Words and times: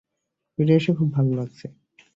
ফিরে 0.53 0.73
এসে 0.75 0.91
খুব 0.97 1.09
ভালো 1.13 1.31
লাগছে। 1.35 1.65